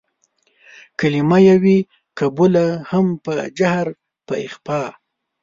[0.99, 1.77] کلمه يې وي
[2.19, 3.87] قبوله هم په جهر
[4.27, 4.83] په اخفا